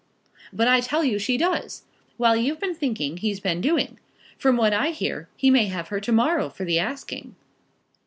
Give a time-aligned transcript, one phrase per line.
[0.51, 1.83] "But I tell you she does.
[2.17, 3.99] While you've been thinking he's been doing.
[4.35, 7.35] From what I hear he may have her to morrow for the asking."